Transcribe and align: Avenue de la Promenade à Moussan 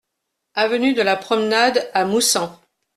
Avenue 0.55 0.95
de 0.95 1.03
la 1.03 1.15
Promenade 1.15 1.87
à 1.93 2.05
Moussan 2.05 2.59